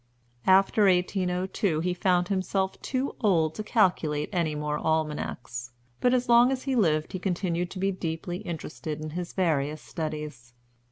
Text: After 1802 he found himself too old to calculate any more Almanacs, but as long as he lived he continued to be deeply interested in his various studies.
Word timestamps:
After 0.47 0.85
1802 0.87 1.81
he 1.81 1.93
found 1.93 2.29
himself 2.29 2.81
too 2.81 3.15
old 3.21 3.53
to 3.53 3.61
calculate 3.63 4.29
any 4.33 4.55
more 4.55 4.79
Almanacs, 4.79 5.73
but 5.99 6.11
as 6.11 6.27
long 6.27 6.51
as 6.51 6.63
he 6.63 6.75
lived 6.75 7.11
he 7.13 7.19
continued 7.19 7.69
to 7.69 7.77
be 7.77 7.91
deeply 7.91 8.37
interested 8.37 8.99
in 8.99 9.11
his 9.11 9.33
various 9.33 9.79
studies. 9.79 10.55